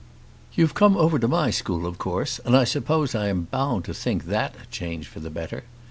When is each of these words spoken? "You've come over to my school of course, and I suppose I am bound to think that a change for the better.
"You've 0.55 0.73
come 0.73 0.97
over 0.97 1.19
to 1.19 1.27
my 1.27 1.51
school 1.51 1.85
of 1.85 1.99
course, 1.99 2.39
and 2.43 2.57
I 2.57 2.63
suppose 2.63 3.13
I 3.13 3.27
am 3.27 3.43
bound 3.43 3.85
to 3.85 3.93
think 3.93 4.25
that 4.25 4.55
a 4.59 4.65
change 4.71 5.07
for 5.07 5.19
the 5.19 5.29
better. 5.29 5.63